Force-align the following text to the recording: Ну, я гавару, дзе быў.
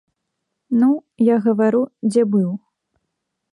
Ну, 0.83 0.89
я 1.27 1.35
гавару, 1.45 1.83
дзе 2.11 2.23
быў. 2.37 2.51